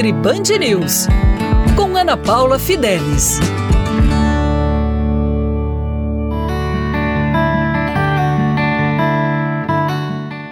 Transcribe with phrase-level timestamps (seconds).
[0.00, 1.06] Nutri Band News,
[1.76, 3.38] com Ana Paula Fidelis.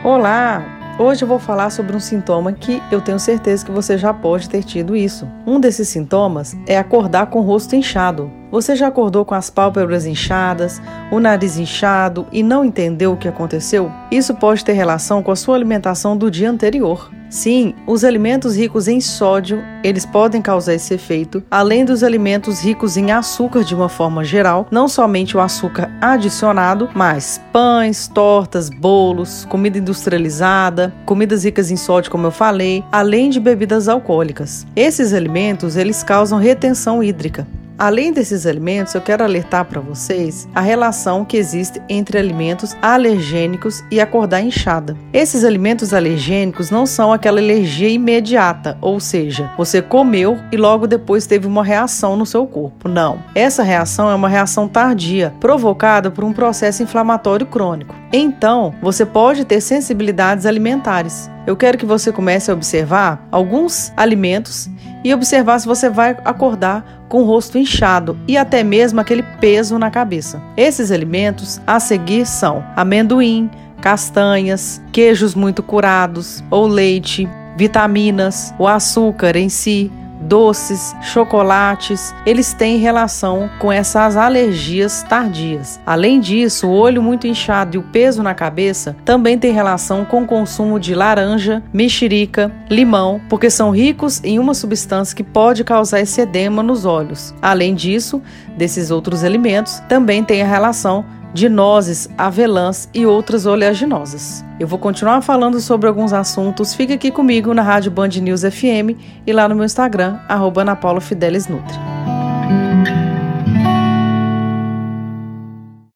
[0.05, 0.63] Olá!
[0.99, 4.51] Hoje eu vou falar sobre um sintoma que eu tenho certeza que você já pode
[4.51, 5.27] ter tido isso.
[5.47, 8.31] Um desses sintomas é acordar com o rosto inchado.
[8.51, 13.29] Você já acordou com as pálpebras inchadas, o nariz inchado e não entendeu o que
[13.29, 13.93] aconteceu?
[14.11, 17.11] Isso pode ter relação com a sua alimentação do dia anterior.
[17.31, 22.97] Sim, os alimentos ricos em sódio, eles podem causar esse efeito, além dos alimentos ricos
[22.97, 29.45] em açúcar de uma forma geral, não somente o açúcar adicionado, mas pães, tortas, bolos,
[29.45, 34.67] comida industrializada, comidas ricas em sódio, como eu falei, além de bebidas alcoólicas.
[34.75, 37.47] Esses alimentos, eles causam retenção hídrica.
[37.79, 43.85] Além desses alimentos, eu quero alertar para vocês a relação que existe entre alimentos alergênicos
[43.89, 44.97] e acordar inchada.
[45.13, 51.25] Esses alimentos alergênicos não são aquela alergia imediata, ou seja, você comeu e logo depois
[51.25, 52.89] teve uma reação no seu corpo.
[52.89, 53.23] Não.
[53.33, 57.95] Essa reação é uma reação tardia, provocada por um processo inflamatório crônico.
[58.13, 61.31] Então, você pode ter sensibilidades alimentares.
[61.47, 64.69] Eu quero que você comece a observar alguns alimentos
[65.05, 69.79] e observar se você vai acordar com o rosto inchado e até mesmo aquele peso
[69.79, 70.43] na cabeça.
[70.57, 79.37] Esses alimentos a seguir são amendoim, castanhas, queijos muito curados ou leite, vitaminas, o açúcar
[79.37, 79.91] em si,
[80.29, 85.81] doces, chocolates, eles têm relação com essas alergias tardias.
[85.87, 90.23] Além disso, o olho muito inchado e o peso na cabeça também tem relação com
[90.23, 96.01] o consumo de laranja, mexerica, limão, porque são ricos em uma substância que pode causar
[96.01, 97.35] esse edema nos olhos.
[97.41, 98.21] Além disso,
[98.57, 104.45] desses outros alimentos, também tem a relação de nozes, avelãs e outras oleaginosas.
[104.59, 106.75] Eu vou continuar falando sobre alguns assuntos.
[106.75, 110.65] Fique aqui comigo na Rádio Band News FM e lá no meu Instagram, arroba